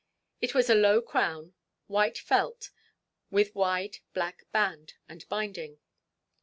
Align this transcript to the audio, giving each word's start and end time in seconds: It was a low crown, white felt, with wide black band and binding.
It 0.41 0.55
was 0.55 0.67
a 0.67 0.73
low 0.73 0.99
crown, 0.99 1.53
white 1.85 2.17
felt, 2.17 2.71
with 3.29 3.53
wide 3.53 3.97
black 4.15 4.47
band 4.51 4.95
and 5.07 5.29
binding. 5.29 5.77